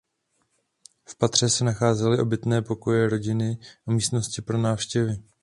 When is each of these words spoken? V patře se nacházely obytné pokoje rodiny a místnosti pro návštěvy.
V 1.09 1.17
patře 1.17 1.49
se 1.49 1.63
nacházely 1.63 2.19
obytné 2.19 2.61
pokoje 2.61 3.09
rodiny 3.09 3.57
a 3.87 3.91
místnosti 3.91 4.41
pro 4.41 4.57
návštěvy. 4.57 5.23